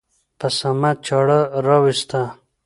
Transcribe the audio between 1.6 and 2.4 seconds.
راوېسته.